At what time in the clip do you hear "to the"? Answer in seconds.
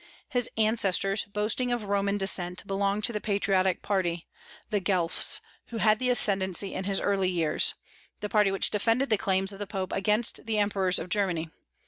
3.03-3.21